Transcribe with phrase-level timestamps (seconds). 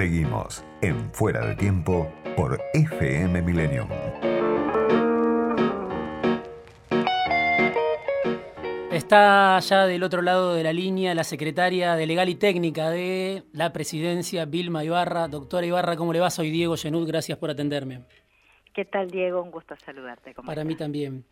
[0.00, 3.86] Seguimos en Fuera de Tiempo por FM Millennium.
[8.90, 13.42] Está ya del otro lado de la línea la secretaria de Legal y Técnica de
[13.52, 15.28] la Presidencia, Vilma Ibarra.
[15.28, 16.30] Doctora Ibarra, ¿cómo le va?
[16.30, 18.06] Soy Diego Genud, gracias por atenderme.
[18.72, 19.42] ¿Qué tal, Diego?
[19.42, 20.32] Un gusto saludarte.
[20.32, 21.26] Para mí también.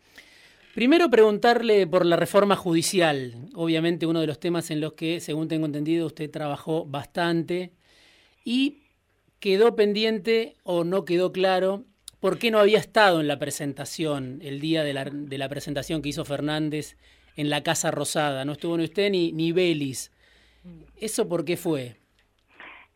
[0.75, 5.47] Primero preguntarle por la reforma judicial, obviamente uno de los temas en los que, según
[5.47, 7.78] tengo entendido, usted trabajó bastante
[8.49, 8.81] y
[9.39, 11.83] quedó pendiente o no quedó claro
[12.19, 16.01] por qué no había estado en la presentación, el día de la, de la presentación
[16.01, 16.97] que hizo Fernández
[17.37, 18.45] en la Casa Rosada.
[18.45, 20.11] No estuvo ni usted ni, ni Belis.
[20.99, 21.97] ¿Eso por qué fue?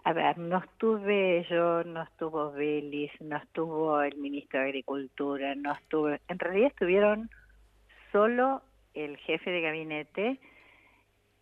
[0.06, 5.74] A ver, no estuve yo, no estuvo Belis, no estuvo el ministro de Agricultura, no
[5.74, 6.10] estuvo...
[6.10, 7.30] En realidad estuvieron
[8.12, 8.64] solo
[8.96, 10.40] el jefe de gabinete,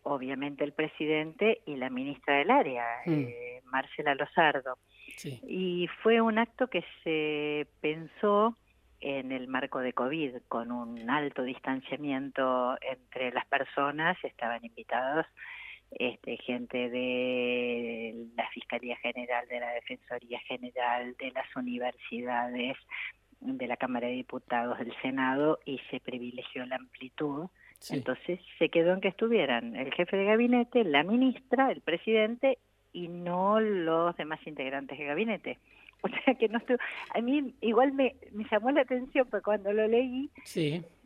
[0.03, 3.13] obviamente el presidente y la ministra del área, mm.
[3.13, 4.77] eh, Marcela Lozardo.
[5.23, 8.57] Y fue un acto que se pensó
[9.01, 15.25] en el marco de COVID, con un alto distanciamiento entre las personas, estaban invitados
[15.91, 22.77] este, gente de la Fiscalía General, de la Defensoría General, de las universidades,
[23.39, 27.47] de la Cámara de Diputados, del Senado, y se privilegió la amplitud.
[27.89, 32.59] Entonces se quedó en que estuvieran el jefe de gabinete, la ministra, el presidente
[32.93, 35.59] y no los demás integrantes del gabinete.
[36.03, 36.79] O sea que no estuvo.
[37.13, 40.31] A mí igual me, me llamó la atención, porque cuando lo leí,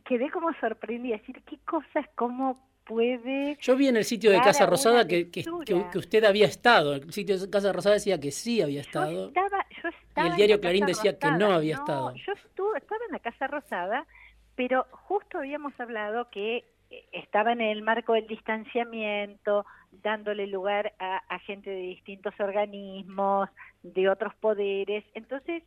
[0.06, 1.18] quedé como sorprendida.
[1.18, 3.58] decir, qué cosas, cómo puede.
[3.60, 5.44] Yo vi en el sitio de Casa Rosada que, que,
[5.98, 6.94] usted había estado.
[6.94, 9.10] El sitio de Casa Rosada decía que sí había estado.
[9.12, 12.14] Yo estaba, yo estaba y el diario Clarín decía que no había estado.
[12.14, 14.06] Yo estuve, estaba en la Casa Rosada,
[14.54, 16.64] pero justo habíamos hablado que
[17.12, 19.64] estaba en el marco del distanciamiento,
[20.02, 23.48] dándole lugar a, a gente de distintos organismos,
[23.82, 25.04] de otros poderes.
[25.14, 25.62] Entonces,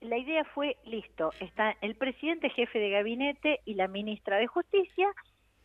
[0.00, 5.08] la idea fue, listo, está el presidente jefe de gabinete y la ministra de Justicia,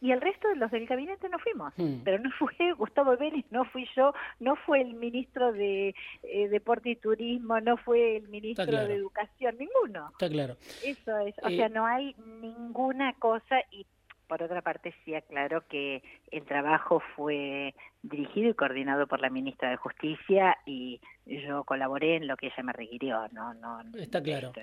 [0.01, 2.03] y el resto de los del gabinete no fuimos, hmm.
[2.05, 5.93] pero no fue Gustavo Vélez, no fui yo, no fue el ministro de
[6.23, 10.09] eh, Deporte y Turismo, no fue el ministro de Educación, ninguno.
[10.11, 10.55] Está claro.
[10.83, 13.85] Eso es, o sea, eh, no hay ninguna cosa y
[14.29, 17.73] por otra parte, sí aclaro que el trabajo fue
[18.03, 22.63] dirigido y coordinado por la ministra de Justicia y yo colaboré en lo que ella
[22.63, 23.27] me requirió.
[23.33, 24.53] No, no, Está claro.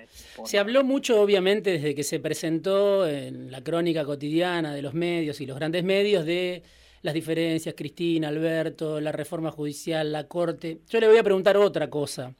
[0.45, 5.41] Se habló mucho, obviamente, desde que se presentó en la crónica cotidiana de los medios
[5.41, 6.63] y los grandes medios de
[7.01, 10.79] las diferencias, Cristina, Alberto, la reforma judicial, la Corte.
[10.89, 12.33] Yo le voy a preguntar otra cosa.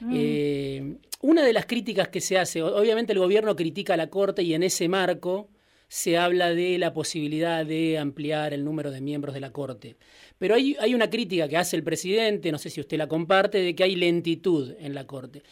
[0.00, 0.12] Mm.
[0.14, 4.42] Eh, una de las críticas que se hace, obviamente el gobierno critica a la Corte
[4.42, 5.48] y en ese marco
[5.88, 9.96] se habla de la posibilidad de ampliar el número de miembros de la Corte.
[10.38, 13.74] Pero hay, una crítica que hace el presidente, no sé si usted la comparte, de
[13.74, 15.42] que hay lentitud en la Corte.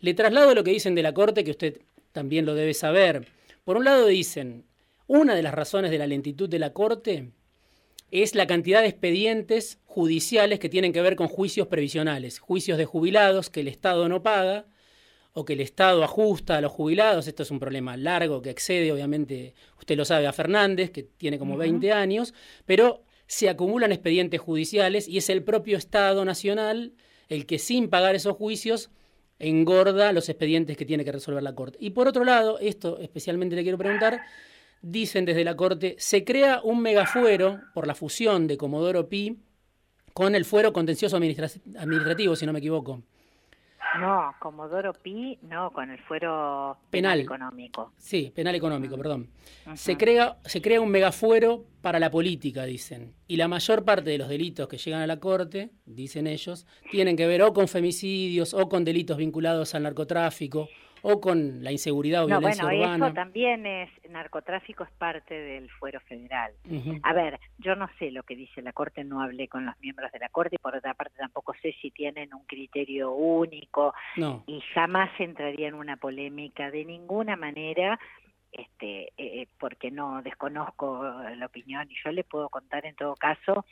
[0.00, 1.80] Le traslado lo que dicen de la Corte, que usted
[2.12, 3.28] también lo debe saber.
[3.64, 4.64] Por un lado dicen,
[5.06, 7.30] una de las razones de la lentitud de la Corte
[8.10, 12.84] es la cantidad de expedientes judiciales que tienen que ver con juicios previsionales, juicios de
[12.84, 14.66] jubilados que el Estado no paga,
[15.32, 18.92] o que el Estado ajusta a los jubilados, esto es un problema largo que excede,
[18.92, 22.34] obviamente, usted lo sabe, a Fernández, que tiene como 20 años,
[22.66, 26.94] pero se acumulan expedientes judiciales y es el propio Estado Nacional
[27.28, 28.90] el que sin pagar esos juicios
[29.38, 31.78] engorda los expedientes que tiene que resolver la Corte.
[31.80, 34.22] Y por otro lado, esto especialmente le quiero preguntar,
[34.82, 39.38] dicen desde la Corte, se crea un megafuero por la fusión de Comodoro Pi
[40.12, 43.02] con el fuero contencioso administrativo, si no me equivoco.
[44.00, 47.92] No, Comodoro Pi, no, con el fuero penal, económico.
[47.96, 49.28] Sí, penal económico, perdón.
[49.74, 53.14] Se crea se crea un megafuero para la política, dicen.
[53.26, 57.16] Y la mayor parte de los delitos que llegan a la corte, dicen ellos, tienen
[57.16, 60.68] que ver o con femicidios o con delitos vinculados al narcotráfico
[61.02, 65.70] o con la inseguridad o no, violencia bueno, Eso también es, narcotráfico es parte del
[65.70, 66.52] fuero federal.
[67.02, 70.10] A ver, yo no sé lo que dice la Corte, no hablé con los miembros
[70.12, 73.94] de la Corte y por otra parte tampoco sé si tienen un criterio único
[74.46, 77.98] y jamás entraría en una polémica de ninguna manera
[78.50, 81.02] este eh, porque no desconozco
[81.36, 83.66] la opinión y yo le puedo contar en todo caso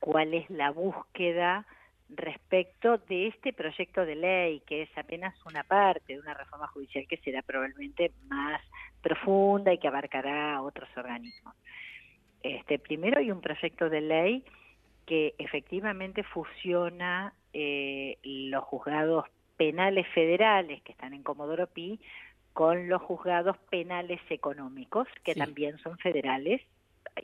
[0.00, 1.66] cuál es la búsqueda
[2.08, 7.06] respecto de este proyecto de ley, que es apenas una parte de una reforma judicial
[7.08, 8.60] que será probablemente más
[9.02, 11.54] profunda y que abarcará otros organismos.
[12.42, 14.44] Este, primero hay un proyecto de ley
[15.04, 19.24] que efectivamente fusiona eh, los juzgados
[19.56, 22.00] penales federales que están en Comodoro Pi
[22.52, 26.62] con los juzgados penales económicos, que también son federales,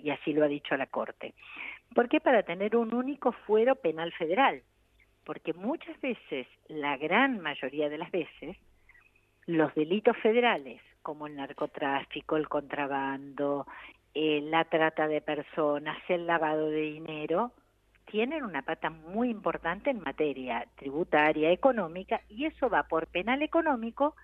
[0.03, 1.35] y así lo ha dicho la Corte.
[1.95, 2.21] ¿Por qué?
[2.21, 4.63] Para tener un único fuero penal federal
[5.25, 8.57] porque muchas veces, la gran mayoría de las veces,
[9.47, 13.67] los delitos federales, como el narcotráfico, el contrabando,
[14.15, 17.53] eh, la trata de personas, el lavado de dinero,
[18.07, 24.15] tienen una pata muy importante en materia tributaria, económica, y eso va por penal económico,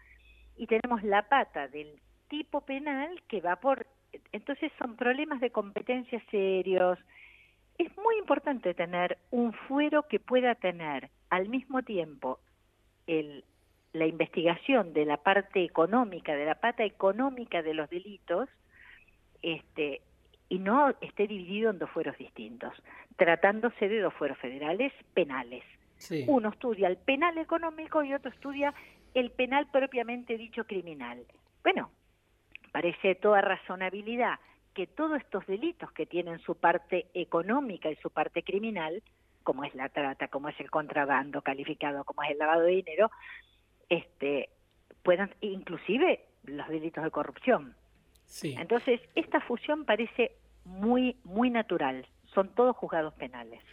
[0.56, 3.86] y tenemos la pata del tipo penal que va por...
[4.32, 6.98] Entonces son problemas de competencia serios.
[7.78, 12.40] Es muy importante tener un fuero que pueda tener al mismo tiempo
[13.06, 13.44] el,
[13.92, 18.48] la investigación de la parte económica, de la pata económica de los delitos,
[19.42, 20.02] este,
[20.48, 22.72] y no esté dividido en dos fueros distintos,
[23.16, 25.62] tratándose de dos fueros federales penales.
[26.26, 28.72] Uno estudia el penal económico y otro estudia
[29.14, 31.24] el penal propiamente dicho criminal.
[31.62, 31.90] Bueno,
[32.72, 34.38] parece toda razonabilidad
[34.78, 39.02] que todos estos delitos que tienen su parte económica y su parte criminal,
[39.42, 43.10] como es la trata, como es el contrabando calificado, como es el lavado de dinero,
[43.88, 44.50] este,
[45.02, 47.74] puedan, inclusive los delitos de corrupción.
[48.26, 48.54] Sí.
[48.56, 52.06] Entonces, esta fusión parece muy, muy natural.
[52.32, 53.64] Son todos juzgados penales.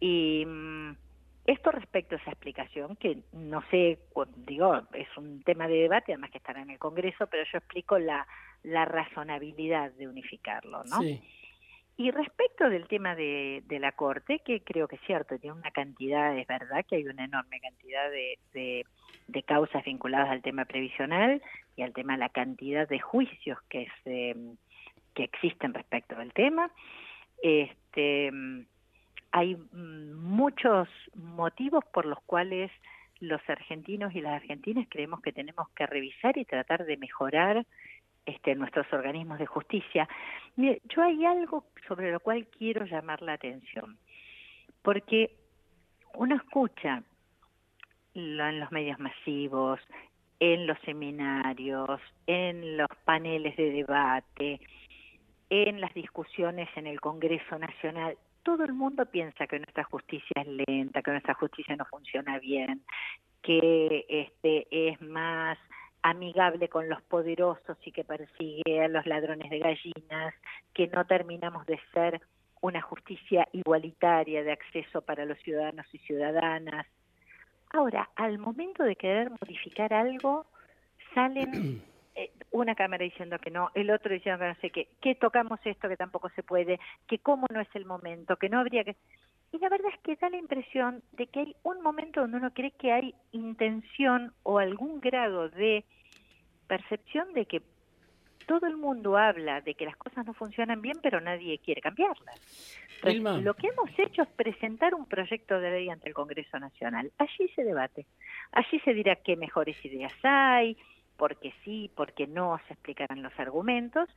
[0.00, 0.96] Y mm,
[1.50, 3.98] esto respecto a esa explicación, que no sé,
[4.36, 7.98] digo, es un tema de debate, además que estará en el Congreso, pero yo explico
[7.98, 8.26] la,
[8.62, 11.00] la razonabilidad de unificarlo, ¿no?
[11.96, 15.70] Y respecto del tema de, de, la Corte, que creo que es cierto, tiene una
[15.70, 18.86] cantidad, es verdad que hay una enorme cantidad de, de,
[19.28, 21.42] de causas vinculadas al tema previsional
[21.76, 24.34] y al tema de la cantidad de juicios que, se,
[25.14, 26.70] que existen respecto del tema.
[27.42, 28.30] Este,
[29.32, 32.70] hay muchos motivos por los cuales
[33.20, 37.66] los argentinos y las argentinas creemos que tenemos que revisar y tratar de mejorar
[38.26, 40.08] este, nuestros organismos de justicia.
[40.56, 43.98] yo hay algo sobre lo cual quiero llamar la atención,
[44.82, 45.36] porque
[46.14, 47.02] uno escucha
[48.14, 49.80] en los medios masivos,
[50.40, 54.60] en los seminarios, en los paneles de debate,
[55.50, 60.46] en las discusiones en el Congreso Nacional, todo el mundo piensa que nuestra justicia es
[60.66, 62.82] lenta, que nuestra justicia no funciona bien,
[63.42, 65.58] que este es más
[66.02, 70.34] amigable con los poderosos y que persigue a los ladrones de gallinas,
[70.72, 72.20] que no terminamos de ser
[72.62, 76.86] una justicia igualitaria de acceso para los ciudadanos y ciudadanas.
[77.70, 80.46] Ahora, al momento de querer modificar algo,
[81.14, 81.82] salen
[82.50, 85.88] una cámara diciendo que no, el otro diciendo que no sé qué, que tocamos esto
[85.88, 88.96] que tampoco se puede, que cómo no es el momento, que no habría que...
[89.52, 92.52] Y la verdad es que da la impresión de que hay un momento donde uno
[92.52, 95.84] cree que hay intención o algún grado de
[96.68, 97.62] percepción de que
[98.46, 102.40] todo el mundo habla de que las cosas no funcionan bien, pero nadie quiere cambiarlas.
[103.44, 107.12] lo que hemos hecho es presentar un proyecto de ley ante el Congreso Nacional.
[107.18, 108.06] Allí se debate.
[108.50, 110.76] Allí se dirá qué mejores ideas hay,
[111.20, 114.08] por qué sí, por qué no, se explicarán los argumentos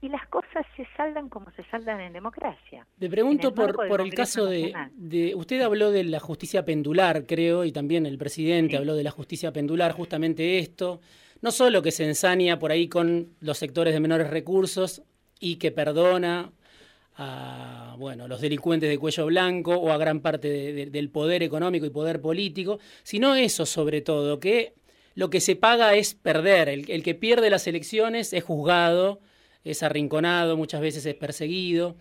[0.00, 2.86] y las cosas se saldan como se saldan en democracia.
[3.00, 7.64] Le pregunto por, por el caso de, de, Usted habló de la justicia pendular, creo,
[7.64, 11.00] y también el presidente habló de la justicia pendular, justamente esto.
[11.42, 15.02] No solo que se ensaña por ahí con los sectores de menores recursos
[15.40, 16.52] y que perdona
[17.16, 21.90] a bueno, los delincuentes de cuello blanco o a gran parte del poder económico y
[21.90, 24.74] poder político, sino eso sobre todo, que
[25.14, 26.68] lo que se paga es perder.
[26.68, 29.20] el que pierde las elecciones es juzgado
[29.64, 31.96] es arrinconado, muchas veces es perseguido.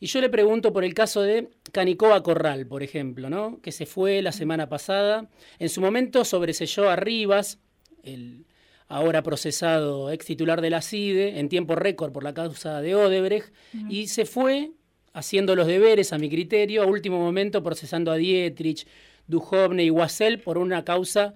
[0.00, 3.60] Y yo le pregunto por el caso de Canicoba Corral, por ejemplo, ¿no?
[3.62, 5.28] que se fue la semana pasada.
[5.58, 7.58] En su momento sobreselló a Rivas,
[8.02, 8.46] el
[8.86, 13.52] ahora procesado ex titular de la CIDE, en tiempo récord por la causa de Odebrecht,
[13.88, 14.72] y se fue
[15.14, 18.86] haciendo los deberes, a mi criterio, a último momento procesando a Dietrich,
[19.26, 21.34] Duhovne y Wassel por una causa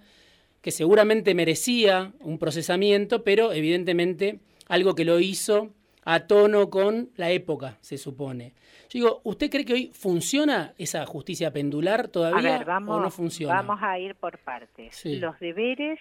[0.69, 5.71] que seguramente merecía un procesamiento, pero evidentemente algo que lo hizo
[6.05, 8.53] a tono con la época, se supone.
[8.91, 13.55] Yo digo, ¿usted cree que hoy funciona esa justicia pendular todavía vamos, o no funciona?
[13.55, 15.03] Vamos a ir por partes.
[15.07, 15.99] Los deberes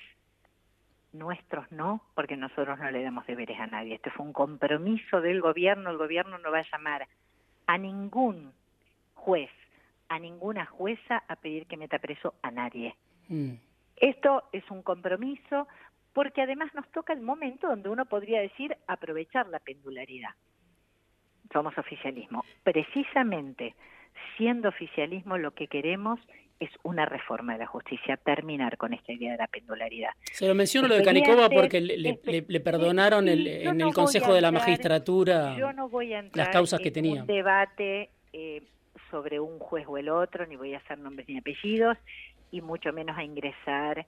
[1.13, 3.95] nuestros no, porque nosotros no le damos deberes a nadie.
[3.95, 5.91] Este fue un compromiso del gobierno.
[5.91, 7.07] El gobierno no va a llamar
[7.67, 8.51] a ningún
[9.13, 9.49] juez,
[10.09, 12.97] a ninguna jueza a pedir que meta preso a nadie.
[13.29, 13.53] Mm.
[13.97, 15.67] Esto es un compromiso
[16.13, 20.31] porque además nos toca el momento donde uno podría decir aprovechar la pendularidad.
[21.51, 22.43] Somos oficialismo.
[22.63, 23.75] Precisamente
[24.37, 26.19] siendo oficialismo lo que queremos
[26.59, 30.09] es una reforma de la justicia, terminar con esta idea de la pendularidad.
[30.23, 35.55] Se lo menciono lo de Canicova porque le, perdonaron en el Consejo de la Magistratura
[36.33, 37.21] las causas que tenía.
[37.21, 38.63] Un debate eh,
[39.11, 41.97] sobre un juez o el otro, ni voy a hacer nombres ni apellidos,
[42.51, 44.05] y mucho menos a ingresar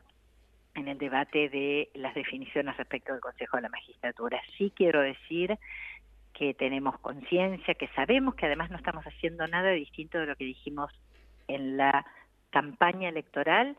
[0.75, 4.41] en el debate de las definiciones respecto del Consejo de la Magistratura.
[4.57, 5.57] Sí quiero decir
[6.33, 10.45] que tenemos conciencia, que sabemos que además no estamos haciendo nada distinto de lo que
[10.45, 10.91] dijimos
[11.47, 12.05] en la
[12.49, 13.75] campaña electoral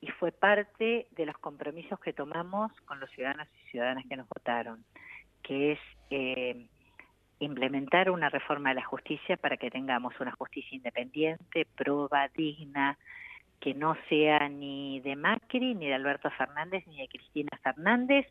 [0.00, 4.28] y fue parte de los compromisos que tomamos con los ciudadanos y ciudadanas que nos
[4.28, 4.84] votaron,
[5.42, 5.78] que es
[6.10, 6.66] eh,
[7.40, 12.98] implementar una reforma de la justicia para que tengamos una justicia independiente, proba, digna,
[13.60, 18.26] que no sea ni de Macri, ni de Alberto Fernández, ni de Cristina Fernández,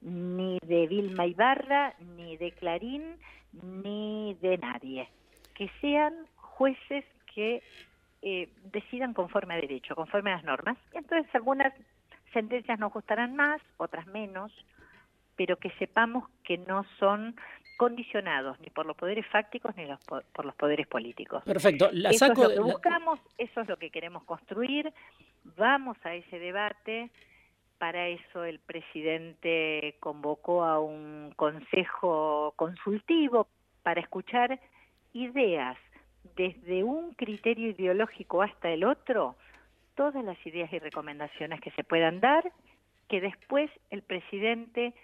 [0.00, 3.16] ni de Vilma Ibarra, ni de Clarín,
[3.62, 5.08] ni de nadie.
[5.54, 7.04] Que sean jueces
[7.34, 7.62] que
[8.22, 10.76] eh, decidan conforme a derecho, conforme a las normas.
[10.92, 11.72] Entonces algunas
[12.32, 14.52] sentencias nos gustarán más, otras menos,
[15.36, 17.36] pero que sepamos que no son
[17.76, 21.42] condicionados ni por los poderes fácticos ni por, los poderes políticos.
[21.44, 21.90] Perfecto.
[21.92, 24.92] La eso es lo que buscamos, eso es lo que queremos construir.
[25.56, 27.10] Vamos a ese debate.
[27.78, 33.48] Para eso el presidente convocó a un consejo consultivo
[33.82, 34.58] para escuchar
[35.12, 35.76] ideas
[36.36, 39.36] desde un criterio ideológico hasta el otro,
[39.94, 42.50] todas las ideas y recomendaciones que se puedan dar,
[43.08, 44.94] que después el presidente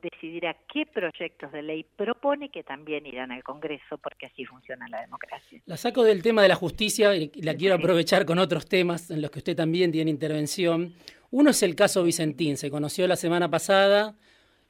[0.00, 5.00] decidirá qué proyectos de ley propone que también irán al Congreso, porque así funciona la
[5.00, 5.60] democracia.
[5.66, 9.22] La saco del tema de la justicia y la quiero aprovechar con otros temas en
[9.22, 10.94] los que usted también tiene intervención.
[11.30, 12.56] Uno es el caso Vicentín.
[12.56, 14.16] Se conoció la semana pasada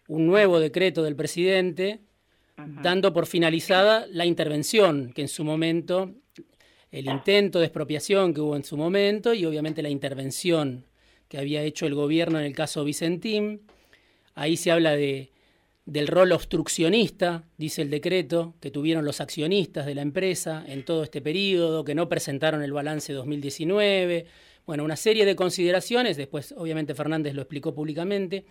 [0.09, 2.01] un nuevo decreto del presidente
[2.57, 6.15] dando por finalizada la intervención que en su momento,
[6.91, 10.85] el intento de expropiación que hubo en su momento y obviamente la intervención
[11.29, 13.63] que había hecho el gobierno en el caso Vicentín.
[14.39, 15.33] Ahí se habla de,
[15.85, 21.03] del rol obstruccionista, dice el decreto, que tuvieron los accionistas de la empresa en todo
[21.03, 24.27] este periodo, que no presentaron el balance 2019.
[24.65, 28.45] Bueno, una serie de consideraciones, después obviamente Fernández lo explicó públicamente.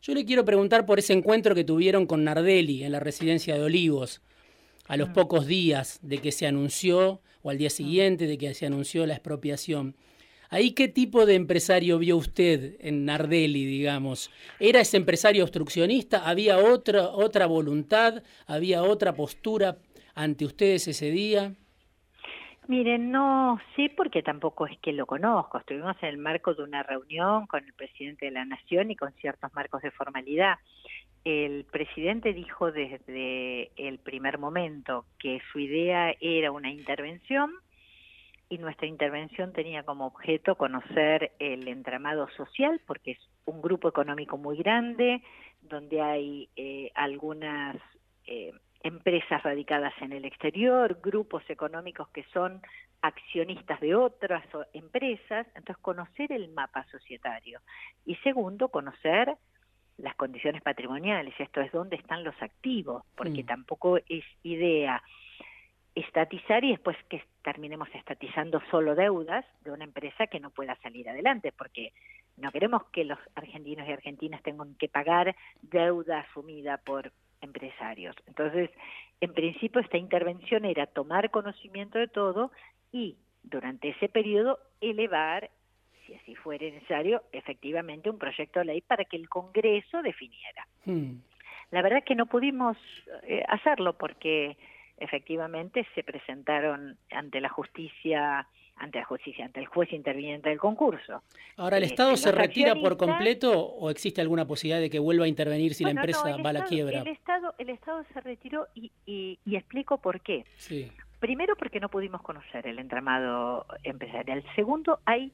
[0.00, 3.62] Yo le quiero preguntar por ese encuentro que tuvieron con Nardelli en la residencia de
[3.62, 4.22] Olivos,
[4.86, 5.12] a los mm.
[5.12, 9.12] pocos días de que se anunció, o al día siguiente de que se anunció la
[9.12, 9.96] expropiación.
[10.50, 14.30] ¿Ahí qué tipo de empresario vio usted en Nardelli, digamos?
[14.60, 16.28] ¿Era ese empresario obstruccionista?
[16.28, 18.22] ¿Había otra, otra voluntad?
[18.46, 19.78] ¿Había otra postura
[20.14, 21.52] ante ustedes ese día?
[22.68, 25.58] Miren, no sí porque tampoco es que lo conozco.
[25.58, 29.12] Estuvimos en el marco de una reunión con el presidente de la Nación y con
[29.14, 30.58] ciertos marcos de formalidad.
[31.24, 37.52] El presidente dijo desde el primer momento que su idea era una intervención
[38.48, 44.38] y nuestra intervención tenía como objeto conocer el entramado social, porque es un grupo económico
[44.38, 45.22] muy grande,
[45.62, 47.76] donde hay eh, algunas
[48.26, 52.60] eh, empresas radicadas en el exterior, grupos económicos que son
[53.02, 57.60] accionistas de otras empresas, entonces conocer el mapa societario.
[58.04, 59.34] Y segundo, conocer
[59.98, 63.46] las condiciones patrimoniales, esto es dónde están los activos, porque mm.
[63.46, 65.02] tampoco es idea
[65.96, 71.08] estatizar y después que terminemos estatizando solo deudas de una empresa que no pueda salir
[71.08, 71.92] adelante, porque
[72.36, 78.14] no queremos que los argentinos y argentinas tengan que pagar deuda asumida por empresarios.
[78.26, 78.70] Entonces,
[79.22, 82.52] en principio esta intervención era tomar conocimiento de todo
[82.92, 85.50] y durante ese periodo elevar,
[86.06, 90.66] si así fuera necesario, efectivamente un proyecto de ley para que el Congreso definiera.
[90.84, 91.14] Hmm.
[91.70, 92.76] La verdad es que no pudimos
[93.22, 94.56] eh, hacerlo porque
[94.98, 101.22] efectivamente se presentaron ante la justicia ante la justicia, ante el juez interviniente del concurso.
[101.56, 105.24] Ahora, ¿el eh, Estado se retira por completo o existe alguna posibilidad de que vuelva
[105.24, 107.00] a intervenir si la empresa va a la quiebra?
[107.00, 110.44] El Estado, el Estado se retiró y, y, explico por qué.
[110.56, 110.92] Sí.
[111.20, 114.44] Primero porque no pudimos conocer el entramado empresarial.
[114.54, 115.32] Segundo, hay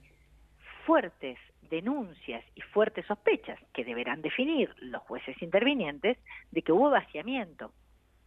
[0.87, 1.37] fuertes
[1.69, 6.19] denuncias y fuertes sospechas que deberán definir los jueces intervinientes
[6.53, 7.73] de que hubo vaciamiento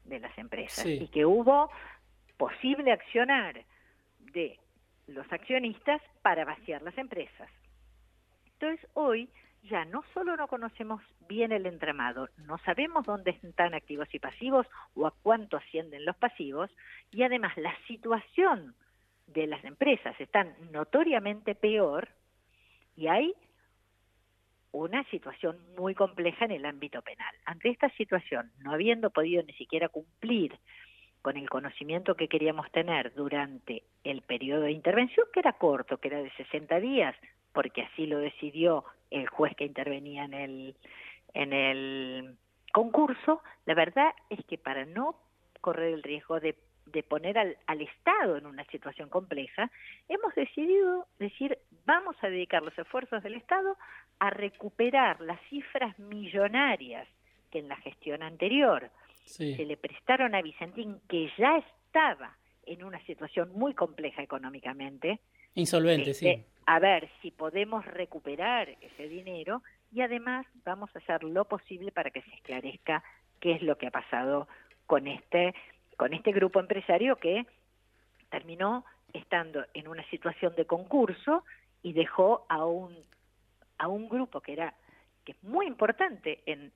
[0.05, 1.69] de las empresas y que hubo
[2.37, 3.63] posible accionar
[4.19, 4.59] de
[5.07, 7.49] los accionistas para vaciar las empresas.
[8.53, 9.29] Entonces hoy
[9.63, 14.67] ya no solo no conocemos bien el entramado, no sabemos dónde están activos y pasivos
[14.93, 16.69] o a cuánto ascienden los pasivos
[17.11, 18.75] y además la situación
[19.27, 22.09] de las empresas está notoriamente peor
[22.95, 23.33] y hay
[24.75, 27.33] una situación muy compleja en el ámbito penal.
[27.45, 30.57] Ante esta situación, no habiendo podido ni siquiera cumplir
[31.21, 36.09] con el conocimiento que queríamos tener durante el periodo de intervención, que era corto, que
[36.09, 37.15] era de 60 días,
[37.51, 40.75] porque así lo decidió el juez que intervenía en el,
[41.33, 42.37] en el
[42.71, 45.15] concurso, la verdad es que para no
[45.61, 46.55] correr el riesgo de
[46.85, 49.71] de poner al, al, Estado en una situación compleja,
[50.07, 53.75] hemos decidido decir, vamos a dedicar los esfuerzos del Estado
[54.19, 57.07] a recuperar las cifras millonarias
[57.51, 58.89] que en la gestión anterior
[59.25, 65.19] se le prestaron a Vicentín, que ya estaba en una situación muy compleja económicamente.
[65.55, 66.27] Insolvente, sí.
[66.27, 69.61] Este, a ver si podemos recuperar ese dinero
[69.91, 73.03] y además vamos a hacer lo posible para que se esclarezca
[73.39, 74.47] qué es lo que ha pasado
[74.85, 75.53] con este
[75.97, 77.45] con este grupo empresario que
[78.29, 81.43] terminó estando en una situación de concurso
[81.81, 82.95] y dejó a un
[83.77, 84.73] a un grupo que era
[85.25, 86.71] que es muy importante en,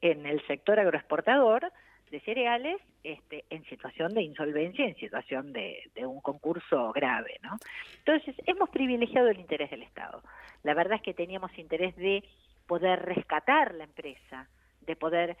[0.00, 1.72] en el sector agroexportador
[2.10, 7.56] de cereales este, en situación de insolvencia, en situación de, de, un concurso grave, ¿no?
[7.98, 10.22] Entonces, hemos privilegiado el interés del Estado.
[10.62, 12.24] La verdad es que teníamos interés de
[12.66, 14.48] poder rescatar la empresa,
[14.82, 15.36] de poder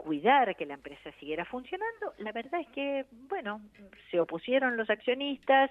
[0.00, 2.14] cuidar que la empresa siguiera funcionando.
[2.18, 3.60] La verdad es que, bueno,
[4.10, 5.70] se opusieron los accionistas,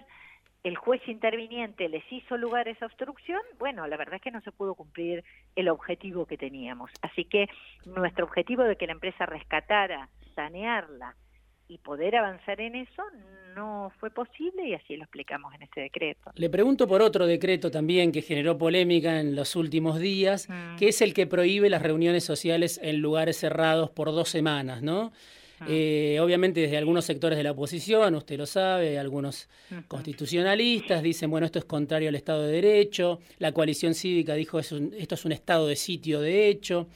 [0.63, 4.51] el juez interviniente les hizo lugar esa obstrucción, bueno, la verdad es que no se
[4.51, 5.23] pudo cumplir
[5.55, 6.91] el objetivo que teníamos.
[7.01, 7.47] Así que
[7.85, 11.15] nuestro objetivo de que la empresa rescatara, sanearla
[11.69, 13.03] y poder avanzar en eso
[13.55, 16.31] no fue posible y así lo explicamos en este decreto.
[16.35, 20.77] Le pregunto por otro decreto también que generó polémica en los últimos días, mm.
[20.77, 25.11] que es el que prohíbe las reuniones sociales en lugares cerrados por dos semanas, ¿no?
[25.59, 25.65] Ah.
[25.67, 29.49] Eh, obviamente desde algunos sectores de la oposición, usted lo sabe, algunos
[29.87, 34.79] constitucionalistas dicen, bueno, esto es contrario al Estado de Derecho, la coalición cívica dijo, esto
[35.15, 36.87] es un Estado de sitio de hecho,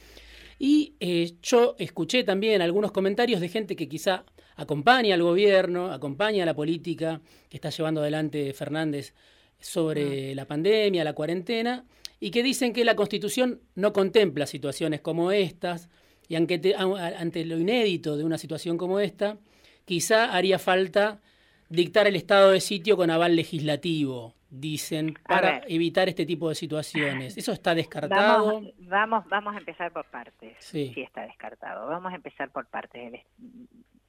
[0.58, 4.24] y eh, yo escuché también algunos comentarios de gente que quizá
[4.56, 9.14] acompaña al gobierno, acompaña a la política que está llevando adelante Fernández
[9.58, 10.34] sobre ah.
[10.34, 11.84] la pandemia, la cuarentena,
[12.20, 15.88] y que dicen que la Constitución no contempla situaciones como estas,
[16.28, 19.38] y ante, ante lo inédito de una situación como esta,
[19.84, 21.20] quizá haría falta
[21.68, 27.36] dictar el estado de sitio con aval legislativo, dicen, para evitar este tipo de situaciones.
[27.36, 28.62] ¿Eso está descartado?
[28.78, 30.56] Vamos, vamos, a empezar por partes.
[30.60, 30.92] Sí.
[30.94, 31.02] sí.
[31.02, 31.88] está descartado.
[31.88, 33.20] Vamos a empezar por partes.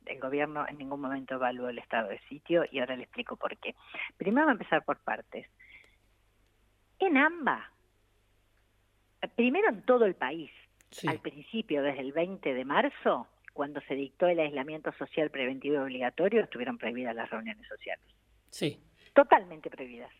[0.05, 3.57] El, gobierno en ningún momento evaluó el estado de sitio y ahora le explico por
[3.57, 3.75] qué.
[4.17, 5.47] Primero vamos a empezar por partes.
[6.99, 7.63] En ambas,
[9.35, 10.51] primero en todo el país,
[11.07, 15.77] al principio, desde el 20 de marzo, cuando se dictó el aislamiento social preventivo y
[15.77, 18.05] obligatorio, estuvieron prohibidas las reuniones sociales.
[18.49, 18.79] Sí.
[19.13, 20.11] Totalmente prohibidas.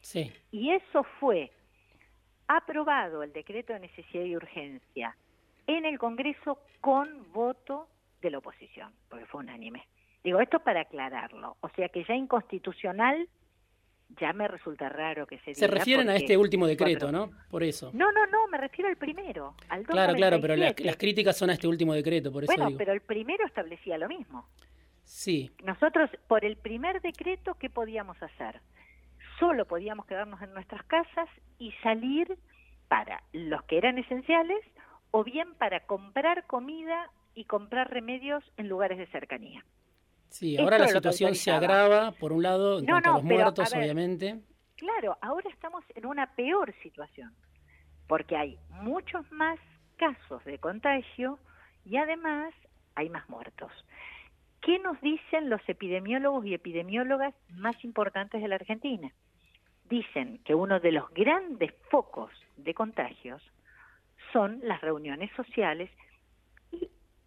[0.00, 0.32] Sí.
[0.50, 1.50] Y eso fue
[2.48, 5.16] aprobado el decreto de necesidad y urgencia
[5.66, 7.88] en el Congreso con voto
[8.22, 9.86] de la oposición, porque fue unánime.
[10.24, 11.56] Digo, esto para aclararlo.
[11.60, 13.28] O sea que ya inconstitucional
[14.20, 15.58] ya me resulta raro que se diga.
[15.58, 17.30] Se refieren a este último decreto, ¿no?
[17.50, 17.90] Por eso.
[17.94, 19.54] No, no, no, me refiero al primero.
[19.68, 22.92] Al claro, claro, pero las, críticas son a este último decreto, por eso Bueno, pero
[22.92, 24.46] el primero establecía lo mismo.
[25.02, 25.50] Sí.
[25.64, 28.60] Nosotros, por el primer decreto, ¿qué podíamos hacer?
[29.40, 32.38] Solo podíamos quedarnos en nuestras casas y salir
[32.88, 34.60] para los que eran esenciales
[35.10, 39.64] o bien para comprar comida y comprar remedios en lugares de cercanía.
[40.28, 44.40] Sí, ahora la situación se agrava, por un lado, en cuanto a los muertos, obviamente.
[44.76, 47.34] Claro, ahora estamos en una peor situación,
[48.06, 49.58] porque hay muchos más
[49.96, 51.38] casos de contagio
[51.84, 52.54] y además
[52.94, 53.70] hay más muertos.
[54.62, 59.12] ¿Qué nos dicen los epidemiólogos y epidemiólogas más importantes de la Argentina?
[59.90, 63.42] Dicen que uno de los grandes focos de contagios
[64.32, 65.90] son las reuniones sociales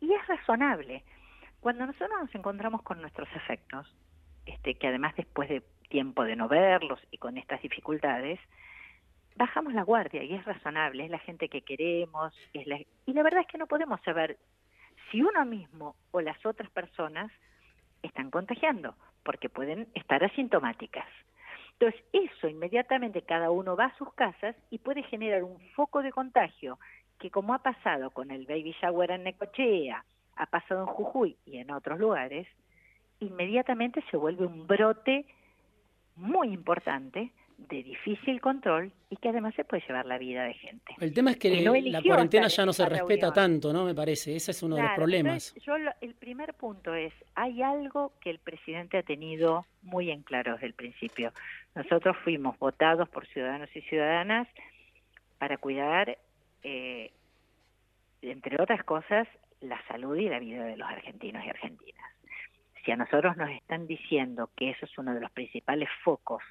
[0.06, 1.04] y, es razonable
[1.60, 3.92] cuando nosotros nos encontramos con nuestros efectos,
[4.46, 8.40] este, que además después de tiempo de no verlos y con estas dificultades,
[9.36, 12.80] bajamos la guardia y es razonable, es la gente que queremos, es la...
[12.80, 14.38] y la verdad es que no podemos saber
[15.10, 17.32] si uno mismo o las otras personas
[18.04, 21.08] están contagiando, porque pueden estar asintomáticas.
[21.74, 26.12] Entonces, eso inmediatamente cada uno va a sus casas y puede generar un foco de
[26.12, 26.80] contagio
[27.20, 30.04] que como ha pasado con el baby shower en Necochea,
[30.36, 32.48] ha pasado en Jujuy y en otros lugares,
[33.20, 35.26] inmediatamente se vuelve un brote
[36.16, 40.94] muy importante de difícil control y que además se puede llevar la vida de gente.
[41.00, 43.86] El tema es que, la cuarentena ya no se respeta tanto, ¿no?
[43.86, 45.56] Me parece, ese es uno de los problemas.
[45.66, 50.54] yo el primer punto es, hay algo que el presidente ha tenido muy en claro
[50.54, 51.32] desde el principio.
[51.76, 54.48] Nosotros fuimos votados por ciudadanos y ciudadanas
[55.38, 56.18] para cuidar,
[56.68, 57.12] eh,
[58.24, 59.28] entre otras cosas,
[59.62, 62.12] la salud y la vida de los argentinos y argentinas.
[62.84, 66.42] Si a nosotros nos están diciendo que eso es uno de los principales focos,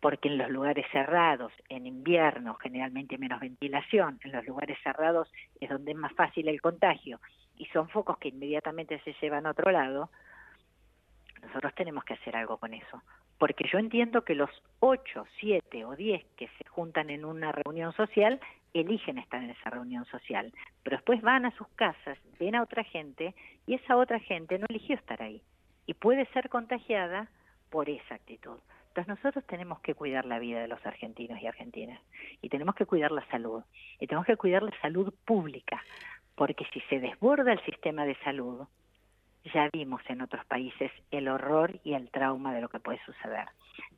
[0.00, 5.70] porque en los lugares cerrados, en invierno, generalmente menos ventilación, en los lugares cerrados es
[5.70, 7.20] donde es más fácil el contagio,
[7.56, 10.10] y son focos que inmediatamente se llevan a otro lado,
[11.40, 13.02] Nosotros tenemos que hacer algo con eso,
[13.38, 17.92] porque yo entiendo que los 8, 7 o 10 que se juntan en una reunión
[17.92, 18.40] social
[18.74, 22.84] eligen estar en esa reunión social, pero después van a sus casas, ven a otra
[22.84, 23.34] gente
[23.66, 25.42] y esa otra gente no eligió estar ahí
[25.86, 27.28] y puede ser contagiada
[27.70, 28.58] por esa actitud.
[28.88, 32.00] Entonces nosotros tenemos que cuidar la vida de los argentinos y argentinas
[32.42, 33.62] y tenemos que cuidar la salud
[33.98, 35.82] y tenemos que cuidar la salud pública,
[36.34, 38.66] porque si se desborda el sistema de salud,
[39.54, 43.48] ya vimos en otros países el horror y el trauma de lo que puede suceder.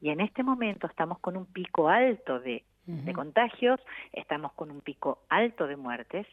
[0.01, 3.81] Y en este momento estamos con un pico alto de, de contagios,
[4.13, 6.27] estamos con un pico alto de muertes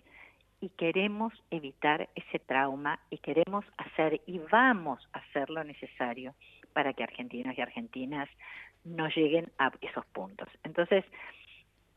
[0.59, 6.35] y queremos evitar ese trauma y queremos hacer y vamos a hacer lo necesario
[6.73, 8.29] para que argentinos y argentinas
[8.83, 10.47] no lleguen a esos puntos.
[10.63, 11.03] Entonces,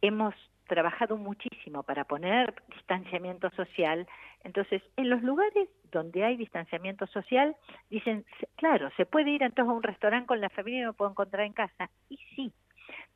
[0.01, 0.35] hemos
[0.67, 4.07] trabajado muchísimo para poner distanciamiento social.
[4.43, 7.55] Entonces, en los lugares donde hay distanciamiento social,
[7.90, 8.25] dicen,
[8.57, 11.45] claro, se puede ir entonces a un restaurante con la familia y me puedo encontrar
[11.47, 11.90] en casa.
[12.09, 12.53] Y sí,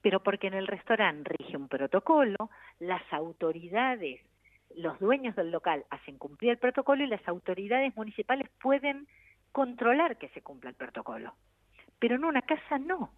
[0.02, 4.20] pero porque en el restaurante rige un protocolo, las autoridades,
[4.76, 9.06] los dueños del local hacen cumplir el protocolo y las autoridades municipales pueden
[9.52, 11.34] controlar que se cumpla el protocolo.
[11.98, 13.10] Pero en una casa no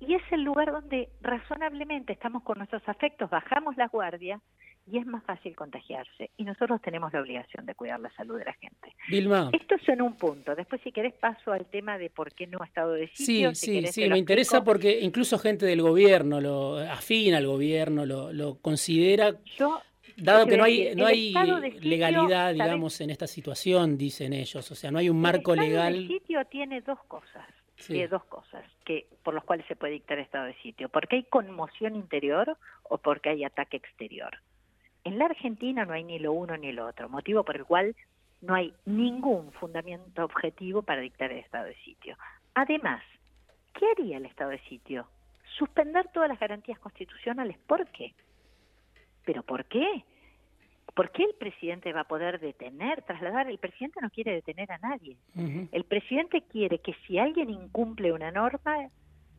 [0.00, 4.40] y es el lugar donde razonablemente estamos con nuestros afectos, bajamos la guardia
[4.90, 6.30] y es más fácil contagiarse.
[6.36, 8.94] Y nosotros tenemos la obligación de cuidar la salud de la gente.
[9.08, 9.50] Vilma.
[9.52, 10.54] Esto es en un punto.
[10.54, 13.54] Después, si querés, paso al tema de por qué no ha estado de sitio.
[13.54, 18.32] Sí, sí, sí, me interesa porque incluso gente del gobierno, lo afín al gobierno, lo,
[18.32, 19.34] lo considera...
[19.56, 19.80] Yo,
[20.16, 21.32] Dado que no hay, no hay
[21.80, 24.70] legalidad, digamos, en esta situación, dicen ellos.
[24.70, 25.94] O sea, no hay un marco legal.
[25.94, 27.46] El sitio tiene dos cosas
[27.80, 28.06] sí.
[28.06, 30.88] dos cosas que por las cuales se puede dictar estado de sitio.
[30.88, 34.38] Porque hay conmoción interior o porque hay ataque exterior.
[35.04, 37.96] En la Argentina no hay ni lo uno ni lo otro, motivo por el cual
[38.40, 42.16] no hay ningún fundamento objetivo para dictar el estado de sitio.
[42.54, 43.02] Además,
[43.74, 45.06] ¿qué haría el estado de sitio?
[45.58, 47.58] Suspender todas las garantías constitucionales.
[47.66, 48.14] ¿Por qué?
[49.24, 50.04] ¿Pero por qué?
[50.94, 53.48] ¿Por qué el presidente va a poder detener, trasladar?
[53.48, 55.16] El presidente no quiere detener a nadie.
[55.72, 58.88] El presidente quiere que si alguien incumple una norma,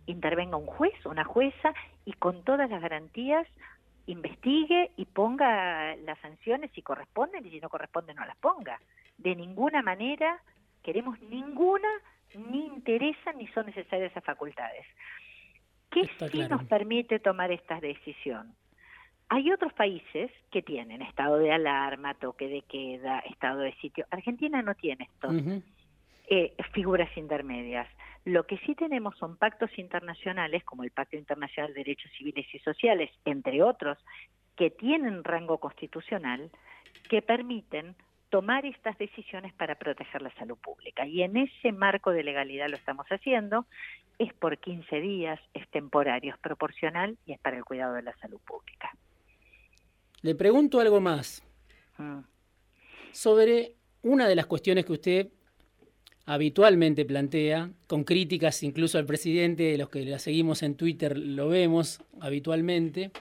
[0.06, 1.74] intervenga un juez, una jueza,
[2.06, 3.48] y con todas las garantías
[4.12, 8.80] investigue y ponga las sanciones si corresponden y si no corresponden no las ponga.
[9.18, 10.42] De ninguna manera
[10.84, 11.90] queremos ninguna,
[12.36, 14.86] ni interesa ni son necesarias esas facultades.
[15.90, 18.56] ¿Qué sí nos permite tomar esta decisión?
[19.30, 24.06] Hay otros países que tienen estado de alarma, toque de queda, estado de sitio.
[24.10, 25.30] Argentina no tiene esto.
[26.30, 27.88] Eh, figuras intermedias.
[28.26, 32.60] Lo que sí tenemos son pactos internacionales, como el Pacto Internacional de Derechos Civiles y
[32.60, 33.98] Sociales, entre otros,
[34.56, 36.52] que tienen rango constitucional,
[37.10, 37.96] que permiten
[38.30, 41.06] tomar estas decisiones para proteger la salud pública.
[41.06, 43.66] Y en ese marco de legalidad lo estamos haciendo,
[44.20, 48.16] es por 15 días, es temporario, es proporcional y es para el cuidado de la
[48.18, 48.92] salud pública.
[50.22, 51.44] Le pregunto algo más
[51.98, 52.24] Ah.
[53.12, 55.28] sobre una de las cuestiones que usted
[56.34, 62.00] habitualmente plantea, con críticas incluso al presidente, los que la seguimos en Twitter lo vemos
[62.22, 63.12] habitualmente,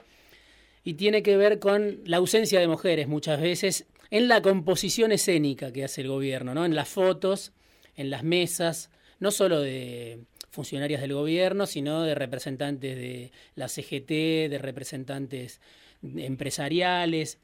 [0.85, 5.73] y tiene que ver con la ausencia de mujeres muchas veces en la composición escénica
[5.73, 6.63] que hace el gobierno, ¿no?
[6.63, 7.51] en las fotos,
[7.97, 10.19] en las mesas, no solo de
[10.49, 15.59] funcionarias del gobierno, sino de representantes de la CGT, de representantes
[16.01, 17.39] empresariales.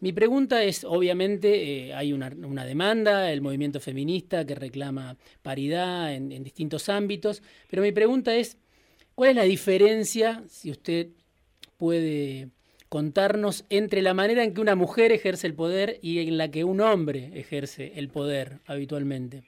[0.00, 6.14] Mi pregunta es, obviamente, eh, hay una, una, demanda, el movimiento feminista que reclama paridad
[6.14, 8.58] en, en, distintos ámbitos, pero mi pregunta es,
[9.14, 11.08] ¿cuál es la diferencia, si usted
[11.78, 12.50] puede
[12.90, 16.64] contarnos, entre la manera en que una mujer ejerce el poder y en la que
[16.64, 19.44] un hombre ejerce el poder habitualmente?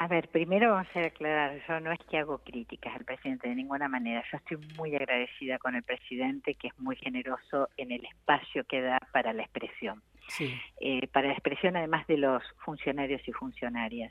[0.00, 3.54] A ver, primero vamos a aclarar, yo no es que hago críticas al presidente de
[3.54, 8.02] ninguna manera, yo estoy muy agradecida con el presidente que es muy generoso en el
[8.06, 10.58] espacio que da para la expresión, sí.
[10.80, 14.10] eh, para la expresión además de los funcionarios y funcionarias.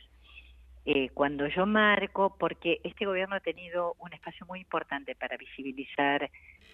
[0.86, 6.30] Eh, cuando yo marco, porque este gobierno ha tenido un espacio muy importante para visibilizar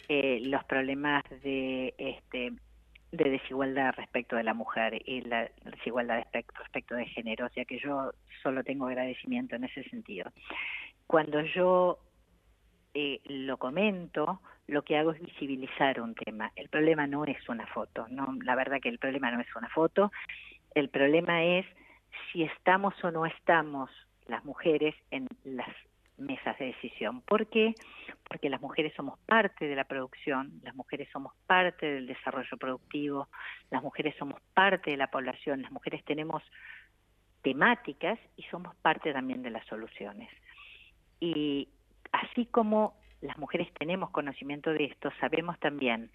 [0.10, 2.51] eh, los problemas de este
[3.15, 7.80] de desigualdad respecto de la mujer y la desigualdad respecto, de género, o sea que
[7.80, 10.32] yo solo tengo agradecimiento en ese sentido.
[11.08, 11.99] Cuando yo
[12.93, 16.51] eh, lo comento, lo que hago es visibilizar un tema.
[16.56, 19.69] El problema no es una foto, no, la verdad que el problema no es una
[19.69, 20.12] foto,
[20.73, 21.65] el problema es
[22.32, 23.89] si estamos o no estamos
[24.28, 25.69] las mujeres en las
[26.17, 27.21] mesas de decisión.
[27.21, 27.75] ¿Por qué?
[28.28, 33.28] Porque las mujeres somos parte de la producción, las mujeres somos parte del desarrollo productivo,
[33.71, 36.43] las mujeres somos parte de la población, las mujeres tenemos
[37.41, 40.30] temáticas y somos parte también de las soluciones.
[41.19, 41.69] Y
[42.12, 46.12] así como las mujeres tenemos conocimiento de esto, sabemos también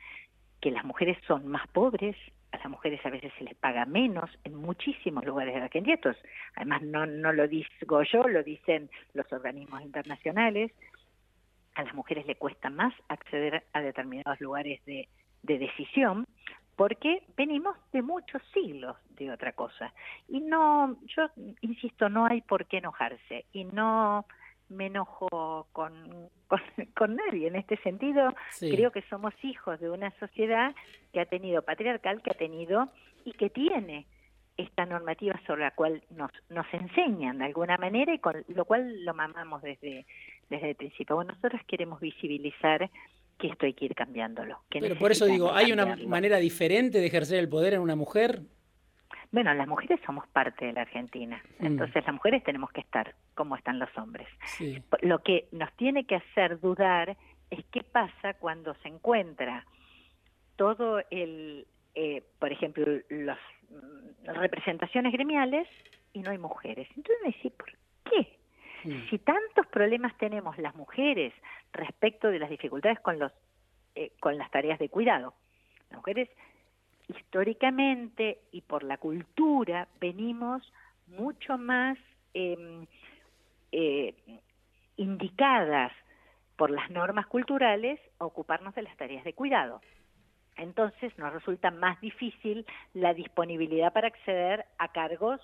[0.60, 2.16] que las mujeres son más pobres,
[2.52, 5.98] a las mujeres a veces se les paga menos en muchísimos lugares de Argentina.
[6.56, 10.72] además, no, no lo digo yo, lo dicen los organismos internacionales.
[11.74, 15.08] A las mujeres le cuesta más acceder a determinados lugares de,
[15.42, 16.26] de decisión
[16.76, 19.92] porque venimos de muchos siglos de otra cosa.
[20.28, 21.28] Y no, yo
[21.60, 24.24] insisto, no hay por qué enojarse y no
[24.70, 26.30] me enojo con,
[26.96, 27.48] con, nadie.
[27.48, 30.74] En este sentido, creo que somos hijos de una sociedad
[31.12, 32.88] que ha tenido patriarcal, que ha tenido
[33.24, 34.06] y que tiene
[34.56, 39.04] esta normativa sobre la cual nos, nos enseñan de alguna manera y con lo cual
[39.04, 40.06] lo mamamos desde,
[40.48, 41.16] desde el principio.
[41.16, 42.90] Bueno, nosotros queremos visibilizar
[43.38, 44.58] que esto hay que ir cambiándolo.
[44.68, 48.42] Pero por eso digo, ¿hay una manera diferente de ejercer el poder en una mujer?
[49.32, 51.66] Bueno, las mujeres somos parte de la Argentina, mm.
[51.66, 54.28] entonces las mujeres tenemos que estar como están los hombres.
[55.02, 57.16] Lo que nos tiene que hacer dudar
[57.50, 59.64] es qué pasa cuando se encuentra
[60.56, 63.38] todo el, eh, por ejemplo, las
[63.70, 65.68] mm, representaciones gremiales
[66.12, 66.88] y no hay mujeres.
[66.96, 67.72] Entonces me decís, ¿por
[68.04, 68.36] qué?
[68.84, 69.08] Mm.
[69.10, 71.32] Si tantos problemas tenemos las mujeres
[71.72, 73.32] respecto de las dificultades con los
[73.94, 75.34] eh, con las tareas de cuidado,
[75.90, 76.28] las mujeres
[77.10, 80.62] históricamente y por la cultura venimos
[81.06, 81.98] mucho más
[82.34, 82.86] em,
[83.72, 84.14] eh,
[84.96, 85.92] indicadas
[86.56, 89.80] por las normas culturales a ocuparnos de las tareas de cuidado.
[90.56, 95.40] Entonces nos resulta más difícil la disponibilidad para acceder a cargos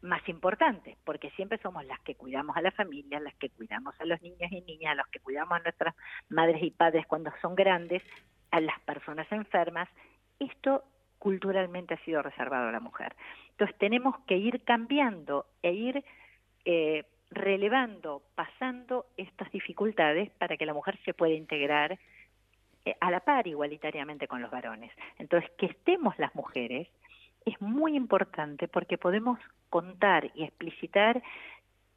[0.00, 4.04] más importantes, porque siempre somos las que cuidamos a la familia, las que cuidamos a
[4.04, 5.94] los niños y niñas, los que cuidamos a nuestras
[6.28, 8.02] madres y padres cuando son grandes,
[8.50, 9.88] a las personas enfermas
[10.38, 10.84] esto
[11.18, 13.16] culturalmente ha sido reservado a la mujer.
[13.50, 16.04] Entonces tenemos que ir cambiando e ir
[16.64, 21.98] eh, relevando, pasando estas dificultades para que la mujer se pueda integrar
[22.84, 24.92] eh, a la par igualitariamente con los varones.
[25.18, 26.88] Entonces, que estemos las mujeres
[27.44, 29.38] es muy importante porque podemos
[29.70, 31.22] contar y explicitar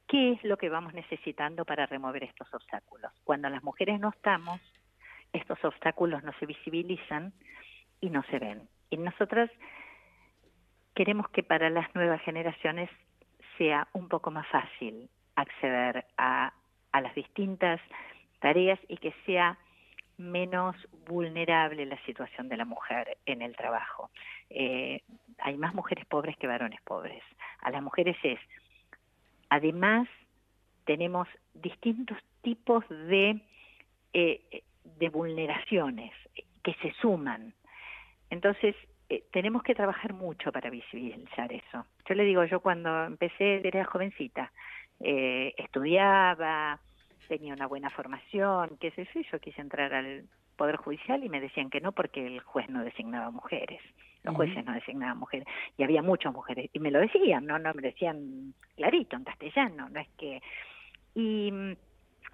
[0.06, 3.12] qué es lo que vamos necesitando para remover estos obstáculos.
[3.24, 4.60] Cuando las mujeres no estamos,
[5.32, 7.32] estos obstáculos no se visibilizan,
[8.02, 8.68] y no se ven.
[8.90, 9.48] Y nosotros
[10.94, 12.90] queremos que para las nuevas generaciones
[13.56, 16.52] sea un poco más fácil acceder a,
[16.92, 17.80] a las distintas
[18.40, 19.56] tareas y que sea
[20.18, 24.10] menos vulnerable la situación de la mujer en el trabajo.
[24.50, 25.00] Eh,
[25.38, 27.22] hay más mujeres pobres que varones pobres.
[27.60, 28.38] A las mujeres es,
[29.48, 30.08] además,
[30.84, 33.40] tenemos distintos tipos de,
[34.12, 36.12] eh, de vulneraciones
[36.62, 37.54] que se suman.
[38.32, 38.74] Entonces,
[39.10, 41.84] eh, tenemos que trabajar mucho para visibilizar eso.
[42.08, 44.50] Yo le digo, yo cuando empecé era jovencita,
[45.00, 46.80] eh, estudiaba,
[47.28, 50.24] tenía una buena formación, qué sé yo, yo quise entrar al
[50.56, 53.82] Poder Judicial y me decían que no porque el juez no designaba mujeres,
[54.22, 57.74] los jueces no designaban mujeres, y había muchas mujeres, y me lo decían, no, no,
[57.74, 60.40] me decían clarito, en castellano, no es que...
[61.14, 61.52] Y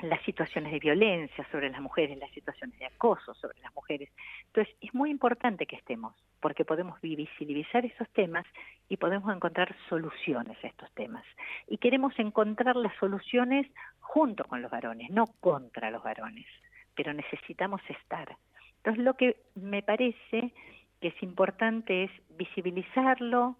[0.00, 4.10] las situaciones de violencia sobre las mujeres, las situaciones de acoso sobre las mujeres.
[4.46, 8.46] Entonces, es muy importante que estemos, porque podemos visibilizar esos temas
[8.88, 11.24] y podemos encontrar soluciones a estos temas.
[11.66, 13.66] Y queremos encontrar las soluciones
[14.00, 16.46] junto con los varones, no contra los varones,
[16.94, 18.36] pero necesitamos estar.
[18.76, 20.52] Entonces, lo que me parece
[21.00, 23.56] que es importante es visibilizarlo,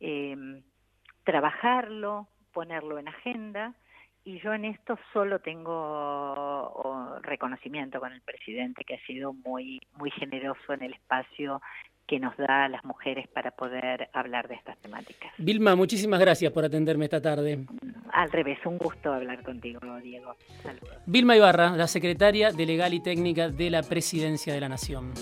[0.00, 0.62] eh,
[1.24, 3.74] trabajarlo, ponerlo en agenda,
[4.24, 10.10] y yo en esto solo tengo reconocimiento con el presidente que ha sido muy muy
[10.10, 11.60] generoso en el espacio
[12.06, 15.32] que nos da a las mujeres para poder hablar de estas temáticas.
[15.38, 17.64] Vilma, muchísimas gracias por atenderme esta tarde.
[18.12, 20.36] Al revés, un gusto hablar contigo, Diego.
[20.62, 20.98] Saludos.
[21.06, 25.14] Vilma Ibarra, la secretaria de Legal y Técnica de la Presidencia de la Nación.